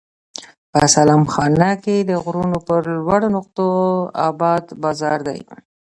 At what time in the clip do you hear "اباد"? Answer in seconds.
4.29-4.63